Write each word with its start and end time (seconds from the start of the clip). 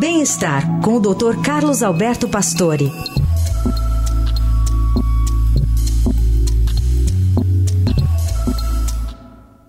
Bem-estar 0.00 0.80
com 0.80 0.94
o 0.94 0.98
Dr. 0.98 1.42
Carlos 1.44 1.82
Alberto 1.82 2.26
Pastore. 2.26 2.90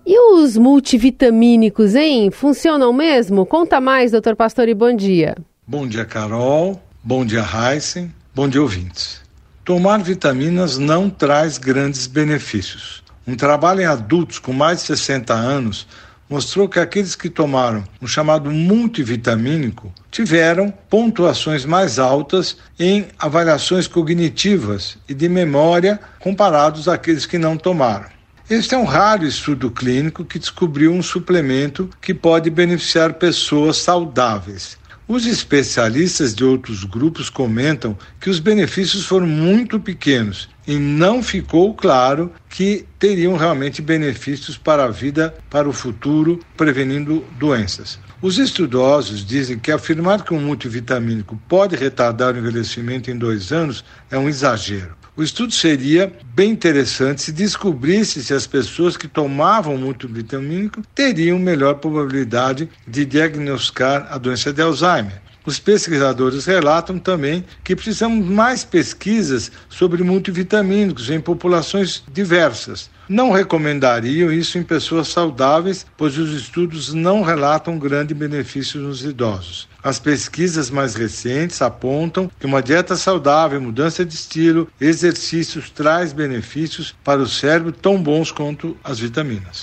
E 0.06 0.18
os 0.18 0.56
multivitamínicos, 0.56 1.94
hein? 1.94 2.30
Funcionam 2.30 2.94
mesmo? 2.94 3.44
Conta 3.44 3.78
mais, 3.78 4.12
doutor 4.12 4.34
Pastore, 4.34 4.72
bom 4.72 4.96
dia. 4.96 5.36
Bom 5.66 5.86
dia, 5.86 6.06
Carol. 6.06 6.82
Bom 7.04 7.26
dia, 7.26 7.44
Heisen. 7.44 8.10
Bom 8.34 8.48
dia, 8.48 8.62
ouvintes. 8.62 9.20
Tomar 9.62 9.98
vitaminas 9.98 10.78
não 10.78 11.10
traz 11.10 11.58
grandes 11.58 12.06
benefícios. 12.06 13.04
Um 13.26 13.36
trabalho 13.36 13.82
em 13.82 13.84
adultos 13.84 14.38
com 14.38 14.54
mais 14.54 14.80
de 14.80 14.86
60 14.86 15.34
anos 15.34 15.86
mostrou 16.26 16.70
que 16.70 16.80
aqueles 16.80 17.14
que 17.14 17.28
tomaram 17.28 17.84
o 18.00 18.06
chamado 18.06 18.50
multivitamínico 18.50 19.92
tiveram 20.12 20.72
pontuações 20.90 21.64
mais 21.64 21.98
altas 21.98 22.58
em 22.78 23.06
avaliações 23.18 23.88
cognitivas 23.88 24.98
e 25.08 25.14
de 25.14 25.28
memória 25.28 25.98
comparados 26.20 26.86
àqueles 26.86 27.24
que 27.24 27.38
não 27.38 27.56
tomaram. 27.56 28.12
Este 28.50 28.74
é 28.74 28.78
um 28.78 28.84
raro 28.84 29.24
estudo 29.24 29.70
clínico 29.70 30.24
que 30.24 30.38
descobriu 30.38 30.92
um 30.92 31.02
suplemento 31.02 31.88
que 32.02 32.12
pode 32.12 32.50
beneficiar 32.50 33.14
pessoas 33.14 33.78
saudáveis. 33.78 34.76
Os 35.08 35.26
especialistas 35.26 36.32
de 36.32 36.44
outros 36.44 36.84
grupos 36.84 37.28
comentam 37.28 37.98
que 38.20 38.30
os 38.30 38.38
benefícios 38.38 39.04
foram 39.04 39.26
muito 39.26 39.80
pequenos 39.80 40.48
e 40.66 40.76
não 40.76 41.22
ficou 41.22 41.74
claro 41.74 42.32
que 42.48 42.86
teriam 43.00 43.36
realmente 43.36 43.82
benefícios 43.82 44.56
para 44.56 44.84
a 44.84 44.88
vida, 44.88 45.34
para 45.50 45.68
o 45.68 45.72
futuro, 45.72 46.38
prevenindo 46.56 47.24
doenças. 47.36 47.98
Os 48.22 48.38
estudosos 48.38 49.26
dizem 49.26 49.58
que 49.58 49.72
afirmar 49.72 50.22
que 50.22 50.32
um 50.32 50.40
multivitamínico 50.40 51.36
pode 51.48 51.74
retardar 51.74 52.34
o 52.34 52.38
envelhecimento 52.38 53.10
em 53.10 53.18
dois 53.18 53.50
anos 53.50 53.84
é 54.08 54.16
um 54.16 54.28
exagero. 54.28 55.01
O 55.14 55.22
estudo 55.22 55.52
seria 55.52 56.10
bem 56.34 56.52
interessante 56.52 57.20
se 57.20 57.32
descobrisse 57.32 58.24
se 58.24 58.32
as 58.32 58.46
pessoas 58.46 58.96
que 58.96 59.06
tomavam 59.06 59.76
multivitamínico 59.76 60.82
teriam 60.94 61.38
melhor 61.38 61.74
probabilidade 61.74 62.70
de 62.88 63.04
diagnosticar 63.04 64.08
a 64.10 64.16
doença 64.16 64.54
de 64.54 64.62
Alzheimer. 64.62 65.20
Os 65.44 65.58
pesquisadores 65.58 66.46
relatam 66.46 66.98
também 66.98 67.44
que 67.64 67.74
precisamos 67.74 68.26
mais 68.26 68.64
pesquisas 68.64 69.50
sobre 69.68 70.02
multivitamínicos 70.02 71.10
em 71.10 71.20
populações 71.20 72.02
diversas. 72.12 72.90
Não 73.08 73.30
recomendariam 73.30 74.32
isso 74.32 74.56
em 74.56 74.62
pessoas 74.62 75.08
saudáveis, 75.08 75.84
pois 75.96 76.16
os 76.16 76.32
estudos 76.32 76.94
não 76.94 77.22
relatam 77.22 77.78
grande 77.78 78.14
benefício 78.14 78.80
nos 78.80 79.04
idosos. 79.04 79.68
As 79.82 79.98
pesquisas 79.98 80.70
mais 80.70 80.94
recentes 80.94 81.60
apontam 81.60 82.30
que 82.38 82.46
uma 82.46 82.62
dieta 82.62 82.94
saudável, 82.94 83.60
mudança 83.60 84.04
de 84.04 84.14
estilo, 84.14 84.68
exercícios 84.80 85.70
traz 85.70 86.12
benefícios 86.12 86.94
para 87.02 87.20
o 87.20 87.26
cérebro 87.26 87.72
tão 87.72 88.00
bons 88.00 88.30
quanto 88.30 88.76
as 88.84 89.00
vitaminas. 89.00 89.62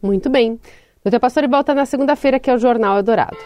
Muito 0.00 0.30
bem. 0.30 0.60
Doutor 1.02 1.20
Pastor 1.20 1.48
volta 1.48 1.74
na 1.74 1.86
segunda-feira, 1.86 2.38
que 2.38 2.50
é 2.50 2.54
o 2.54 2.58
Jornal 2.58 2.98
Eldorado. 2.98 3.38